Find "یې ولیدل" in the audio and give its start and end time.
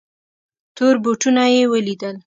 1.53-2.15